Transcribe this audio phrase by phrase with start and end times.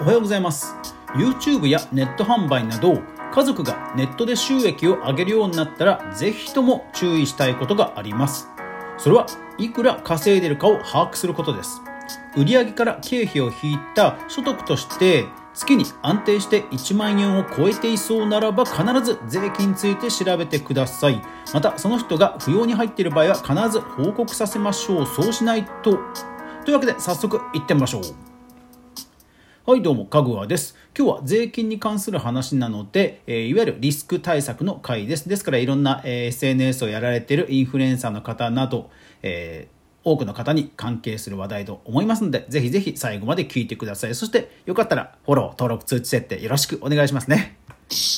[0.00, 0.74] おはようございます。
[1.14, 3.00] YouTube やネット販売など
[3.32, 8.48] 家族がネットで収益を上げるようになったらぜひとも注意したいことがあります。
[8.98, 9.26] それは
[9.56, 11.80] いくら稼いでるかを把握することです。
[12.36, 21.22] 売上から経費を引いた所得として月に安定して1万円を超えていそうならば必ず税金について調べてください。
[21.52, 25.06] またその人が扶養に入っている場合は必ず報告させましょう。
[25.06, 25.98] そうしないと。
[26.64, 28.33] というわけで早速いってみましょう。
[29.66, 38.90] はいどうもかぐわです今日は税金に関する話なので、えー、いわゆるリスク対策の回ですですからいろんな、えー、SNS をやられているインフルエンサーの方など、
[39.22, 39.74] えー
[40.06, 44.14] 多くの方に関係する話題と思いますので、ぜひぜひ最後まで聞いてください。
[44.14, 47.56] そして、よかったらフォロー、登録、通知設定よろしくお願いしますね。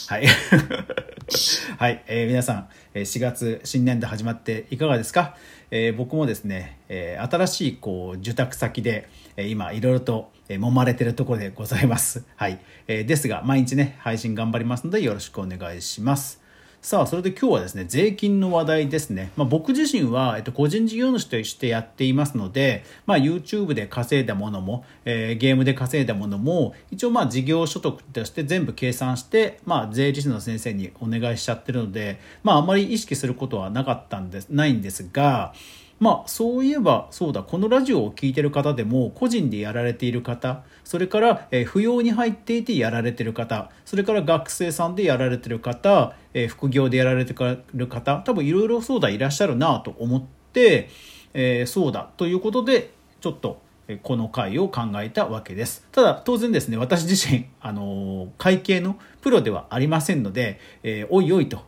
[0.08, 0.26] はい。
[1.78, 5.36] はい、えー、皆さん、4月新年度始まっていかがですか、
[5.70, 12.24] えー、僕もですね、えー、新しいこう受託先で、え、今いろいろと揉まれてるところでございます。
[12.36, 16.45] はい、えー、ですが毎日ね配信頑張りますのでよろしくお願いします。
[16.82, 19.32] さあ、それで今日はですね、税金の話題ですね。
[19.36, 35.54] まあ、僕自身は、えっと、個人事業主としてやっていますので、まあ、YouTube で稼いだものも、えー、ゲームで稼いだものも、一応まあ事業所得として全部計算して、まあ、税理士の先生にお願いしちゃってるので、まあ、あまり意識することはなかったんです、ないんですが、
[35.98, 46.14] まあそういえばそうだこのラジオを聴いてる方でも個人でやられている方それから、扶養に入っていてやられてる方それから学生さんでやられてる方、
[46.48, 47.34] 副業でやられて
[47.74, 50.90] る方多分いろいろそうだいらっしゃるなと思って、
[51.34, 53.60] えー、そうだということでちょっと
[54.02, 55.86] この回を考えたわけです。
[55.92, 61.64] ただ当然ですね、私自身、あの会計のプロではありませんので、えー、おいおいと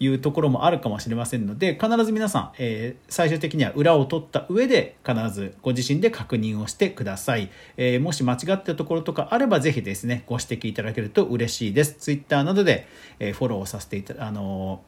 [0.00, 12.86] いうところもあるかもしれませんので必ず皆さん、えー、最終的には裏を取った上で必ずご自身で確認をしてください、えー、もし間違ったところとかあればぜひですねご指摘いただけると嬉しいです Twitter などで、
[13.18, 14.82] え、フォローさせていたあの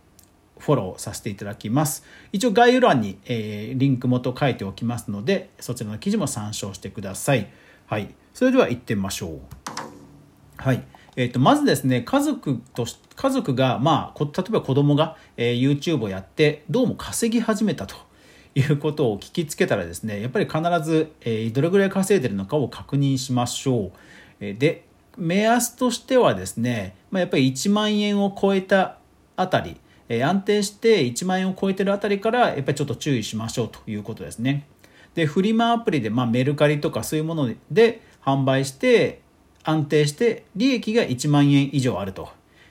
[0.60, 2.04] フォローさせていただきます。
[2.32, 7.50] 一応概要欄に、えー、リンク元書いておきますので、そちらの記事も参照してください。
[7.86, 8.14] はい。
[8.34, 9.40] それでは行ってみましょう。
[10.56, 10.84] はい。
[11.16, 17.96] えー、とまずですね家族と家族が、まあ、例えば子供が、えー、YouTube をやってどうも稼ぎ始めたと
[18.54, 23.92] いうことを聞きつけたらですねやっぱり必ず、えー、どれぐらい稼いでるのかを確認しましょう。
[24.40, 24.84] えー、で
[25.16, 28.98] 目安としてはですね、まあ、やっぱり1万円を超えた
[29.36, 29.76] あたり、
[30.10, 34.66] え、安定して1万円を超えてるあたりからやっぱりちょっと注意しましょうということですね。
[35.14, 39.22] でフリマアプリで、まあ、メルカリとかそういうもので販売して
[39.64, 42.28] 安定して利益が1万円以上あると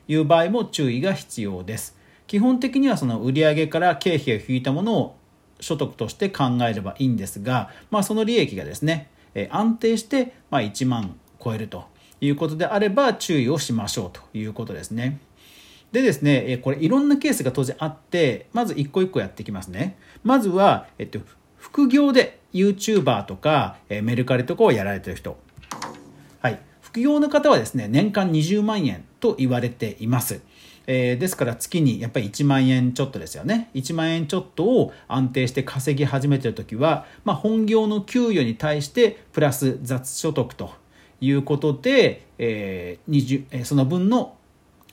[0.08, 1.98] いう場合も注意が必要です。
[2.28, 5.16] 基本的にはその売上から経費を引いたものを
[5.62, 11.86] 所得として考えればいいんですが、まあ、その利益がですね、え安定してま1万超えると
[12.22, 15.20] いうことであれば注意をしましょうということですね。
[15.92, 19.98] でですね、これいろんなケースが当然あって、まず一個一個やっていきますね。
[20.24, 21.20] まずは、えっと、
[21.58, 25.38] 副業で YouTuber とかメルカリとかをやられてる人。
[26.42, 26.60] はい。
[26.82, 30.42] 副業の方はですね、年間20万円と言われています。
[30.92, 33.70] えー、ですから月にやっぱり1万円ちょっとですよね。
[33.76, 40.72] 1万円ちょっとを安定して稼ぎ始めてる時は、まあ、本業の給与に対してプラス雑所得と
[41.22, 44.36] いうことで、えー、20その分の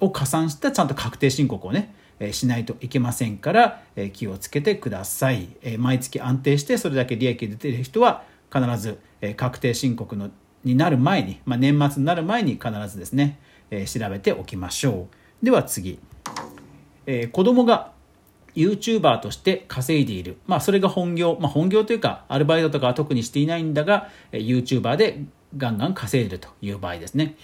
[0.00, 1.94] を加算したちゃんと確定申告をね、
[2.32, 5.48] しないといけませんから、気をつけてください、
[5.78, 8.98] 毎月安定してそれだけ利益出ている人は必ず、
[9.36, 10.30] 確定申告の
[10.64, 13.38] になる前に、まあ、年末になる前に必ずですね、
[13.70, 15.08] 調べておきましょ
[15.42, 15.44] う。
[15.44, 15.98] では次。
[17.32, 17.92] 子供が
[18.54, 20.38] YouTuber として稼いでいる。
[20.46, 21.36] まあ、それが本業。
[21.40, 25.20] まあ、本業というか、アルバイトとかは特にしていないんだが、YouTuber で
[25.56, 27.36] ガンガン稼いでるという場合ですね。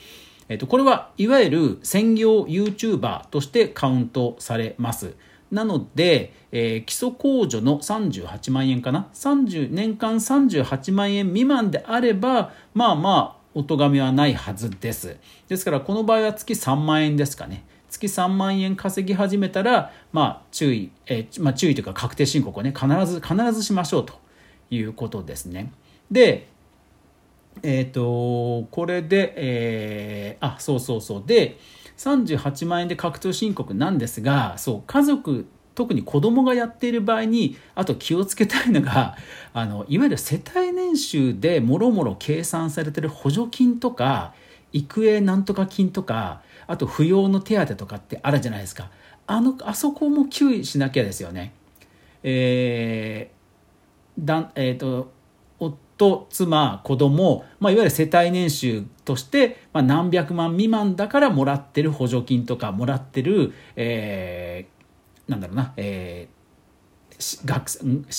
[0.53, 5.15] えっ、と、これはいわゆる専業 YouTuber としてカウントされます。
[5.51, 15.17] なので、えー、基礎控除の38万円かな？30年間38万円未満であればまあまあお咎めはないはずです。
[15.49, 17.65] ですからこの場合は月3万円ですかね。
[17.89, 24.15] 月3万円稼ぎ始めたら、まあ、注意、えー、まあ、注意というか確定申告をね必ず必ずしましょうと
[24.71, 25.73] いうことですね。
[26.11, 26.49] で
[27.63, 31.59] えっ、ー、とこれで、えー、あそうそうそうで
[31.97, 39.17] 38万円で確定申告なんですがそう家族特に子供がやっている場合にあと気をつけたいのが
[39.55, 44.35] あのいわゆる世帯年収でもろもろ計算されてる補助金とか
[44.73, 48.91] 育英なんとか金とかあと扶養の手当とかってあるじゃないですか
[49.27, 51.53] あのあそこも注意しなきゃですよね。
[52.23, 53.43] えー
[54.19, 55.11] だえーと、
[56.11, 66.43] 夫妻子供、まあ、いわゆる世帯年収として、まあ、何百万未満だからもらってる補助金とかもらってる、えー、なんだろうな、えー
[67.45, 67.71] 学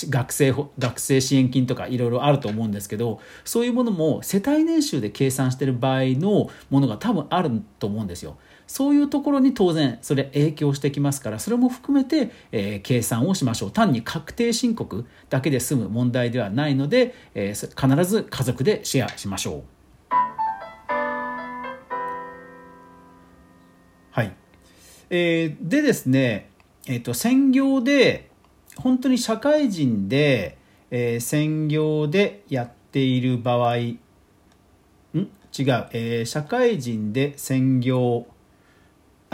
[0.09, 8.37] 学生学生支援金とかいろいろあると思うんですけどそういうものも世帯年収で計算してる場合のものが多分あると思うんですよ。
[8.65, 13.71] そういうところに当然それ影響してきますからそれも含めて、えー、計算をしましょう。
[13.71, 19.63] 単に確定申告だけで済む問題ではないので、えー、必ず家族でシェアしましょう。
[24.11, 24.31] はい、
[25.09, 26.49] えー、でですね、
[26.87, 28.29] えーと、専業で
[28.75, 30.57] 本当に社会人で、
[30.91, 33.87] えー、専業でやっている場合ん？
[33.87, 38.27] 違う、えー、社会人で専業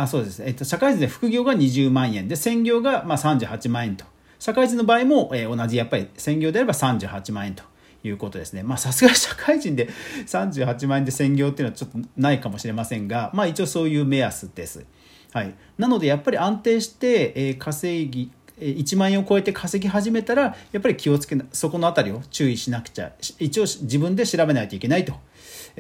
[0.01, 4.05] あそうです、えっと、社会人で副業が20万円で専業がまあ38万円と
[4.39, 7.63] 社会人の場合も、えー、同じやっぱり専業であれば38万円と
[8.05, 9.89] いうことですねまさすがに 社会人で
[10.25, 14.85] 38万円で専業っていうのはちょっとないかもしれませんがまあ一応そういう目安です。
[15.31, 25.13] はい、なのでやっぱり安定して、えー、稼ぎ1万円を超えて稼ぎ始めたらやっぱり気をつけなそこの辺りを注意しなくちゃ一応自分で調べないといけないと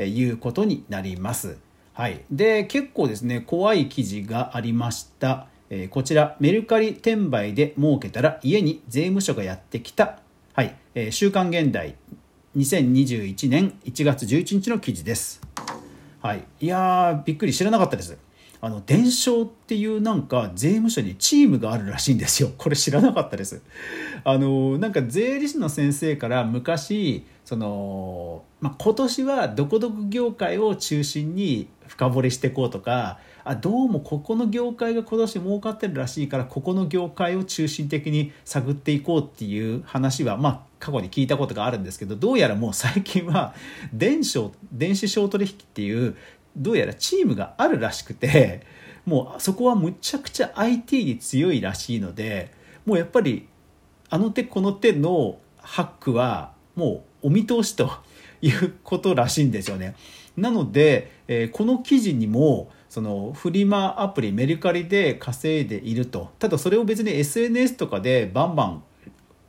[0.01, 1.57] いうことになります。
[1.99, 10.21] はい、で結構ですね怖い記事がありました、えー、こちらメルカリ転売で儲けたら家に税務署がやってきた、
[10.53, 10.77] はい。
[10.95, 11.97] えー、週刊現代
[12.55, 15.41] 2021年1月11日の記事です、
[16.21, 17.53] はい、いやーびっくり。
[17.53, 18.17] 知らなかったです。
[18.61, 22.51] あの伝承っていうなんか税務署にチームがあるらしいんですよ。
[22.57, 23.61] これ知らなかったです。
[24.23, 43.53] あのなんか税理士の先生から昔その、まあ、今年はどこどこ業界を中心に深掘りしていこうとかあどうもここの業界が今年儲かってるらしいからここの業界を中心的に探っていこうっていう話はまあ過去に聞いたことがあるんですけどどうやらもう最近は
[43.93, 46.15] 電子電子商取引っていう
[46.55, 48.61] どうやらチームがあるらしくて
[49.05, 52.51] もうそこはむちゃくちゃ IT に強いらしいので
[52.85, 53.47] もうやっぱり
[54.09, 57.91] あの手この手のハックはもうお見通しと
[58.41, 59.95] いうことらしいんですよね。
[60.37, 68.83] なので、えー、この記事にもそのフリマアプリメルカリで稼いでいるとただそれを別に SNS とかでバンバン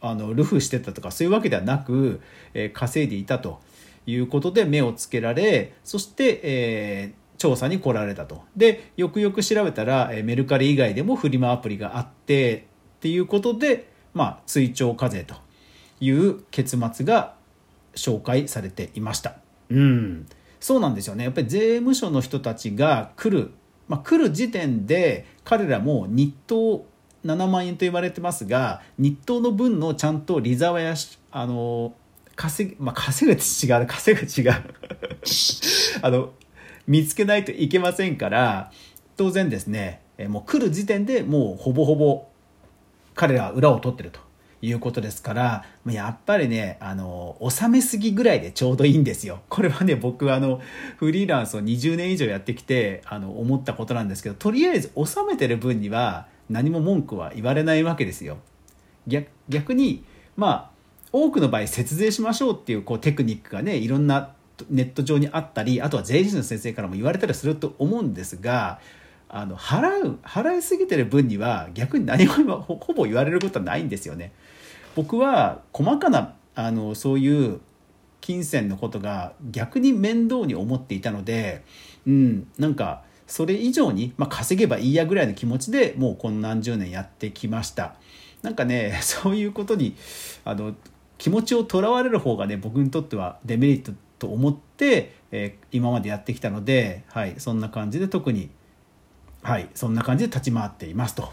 [0.00, 2.20] あのルフしてたとかそういうわけではなく、
[2.55, 3.61] えー、稼いでいたと
[4.06, 8.43] いうことで目をつけられそして、えー、調査に来られたと。
[8.56, 12.67] でよくよく調べたら、えメルカリ以外でもフリマアプリがあって
[12.99, 15.35] っていうことで、まあ、追徴課税と
[16.00, 17.35] いう結末が
[17.94, 19.37] 紹介されていました。
[19.70, 20.26] うん。
[20.61, 21.25] そうなんですよね。
[21.25, 23.52] やっぱり税務署の人たちが来る、
[23.88, 26.85] まあ、来る時点で彼らも日当
[27.25, 30.94] 7万円と言われてますが日当の分のちゃんと利沢や
[31.31, 31.94] あの
[32.41, 34.63] 稼ぐ、まあ、稼ぐって違う稼ぐ違う。
[36.01, 36.33] あの
[36.87, 38.73] 見つけないといけませんから
[39.19, 42.29] 当然ですねもう来る時点でもうほぼほぼ
[43.15, 44.21] 彼らは裏を取ってると。
[44.63, 49.41] いうことですからやっぱりねあの納めすぎぐらいでちょうどいいんですよ。
[49.49, 50.61] これはね僕はあの
[50.99, 58.37] フリーランスを20年以上やってきてあの思ったことなんですけどとりあえず納めてる分には何も文句は言われないわけですよ。
[59.49, 60.05] 逆に
[60.37, 60.70] まあ
[61.12, 64.35] 多くの場合節税しましょうっていうこうテクニックがねいろんな
[64.69, 68.81] ネット上にあったりあとは税理士の先生からも言われたりすると思うんですが
[69.29, 74.33] あの払う払いすぎてる分には逆に何もほぼ言われることはないんですよね。
[74.97, 77.61] 僕は細かなあのそういう
[78.21, 81.64] 金銭のことが逆に面倒に思っていたので、
[82.07, 87.95] うん、なんかそれ以上に、まあ、稼げばいいやぐらいの気持ちでもうこの何十年やってきました。
[88.43, 89.95] なんかねそういうことに
[90.45, 90.75] あの
[91.21, 98.49] 気持ちをとらわれる方がね僕にとってはデメリットと思って、えー、今までやってきたので、はい、そんな感じで特に、
[99.43, 101.31] はい、そんな感じで立ち回っていますと。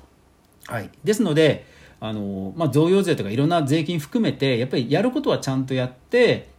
[0.68, 1.66] はい、ですので
[2.02, 6.50] あの、まあ、贈与税とかいろんな税金含めてやっぱりやることはちゃんとやって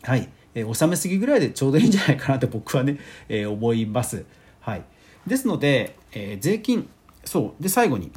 [0.00, 4.24] はい、えー、納めすぎぐらいでちょうどいいんじゃないかなと僕はね、えー、思います。
[4.60, 4.84] はい、
[5.26, 6.88] ですので、えー、税金
[7.26, 8.10] そうで最後に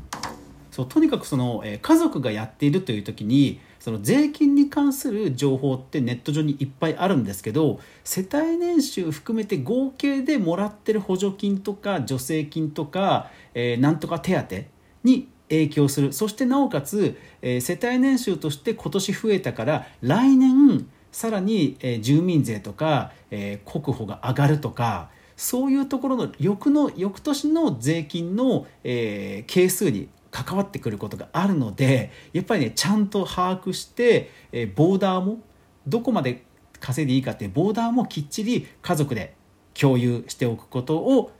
[0.71, 14.55] そうとにかくその、えー、家族がやっているという時にその税金に関する情報ってネット上にいっぱいあるんですけど世帯年収含めて合計でもらってる補助金とか助成金とか、えー、なんとか手当
[15.03, 16.13] に影響する。
[16.13, 35.39] そしてなおかつ、えー、世帯年収として今年増えたから来年さらに、えー、住民税とか、えー、国保が上がるとかそういうところの翌の翌年の税金の、え係数に関わってくることがあるのでやっぱりねちゃんと把握して、えボーダーも
[35.87, 36.43] どこまで
[36.79, 39.35] 稼いでいいかっていうボーダーもきっちり家族で
[39.73, 41.31] 共有しておくことを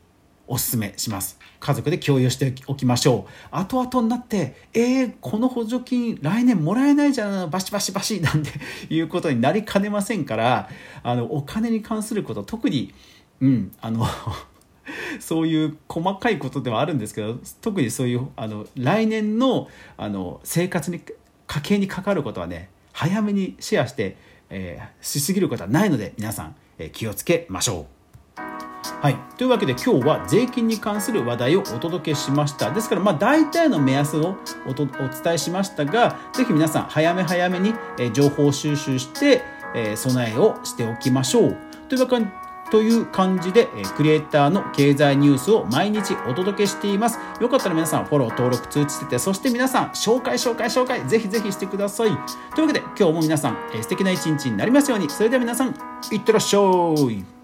[0.48, 1.40] お勧めします。
[1.62, 3.56] 家族で共有しておきましょう。
[3.56, 8.52] 後々になってえー、この補助金来年もらえないじゃんバシバシバシなんて
[8.90, 10.70] いうことになりかねませんから
[11.04, 12.94] あのお金に関すること特に
[13.40, 14.06] うんあの
[15.20, 21.02] そういう細かいことではあるんですけど特にそういうあの来年のあの生活に
[21.48, 24.18] 家計にかかることはね早めにシェアして、
[24.50, 28.02] えー、しすぎることはないので皆さん、えー、気をつけましょう。
[29.02, 32.72] はい、というわけで今日は税金に関する話題をお届けしました。
[32.72, 34.36] ですからまあ大体の目安を
[34.68, 37.74] お伝えしましたが是非皆さん早め早めに
[38.14, 39.44] 情報収集して
[39.96, 41.58] 備えをしておきましょう。
[41.90, 42.41] というわけ
[42.72, 47.20] という感じでえクリエイターの経済ニュースを毎日お届けしています。
[47.40, 52.10] よかったら皆さんフォロー登録通知しててそして皆さん紹介紹介紹介ぜひぜひしてください。
[52.56, 55.10] というわけで今日も皆さん素敵な一日になりますように。
[55.10, 55.76] それでは皆さん
[56.12, 57.41] いってらっしゃい。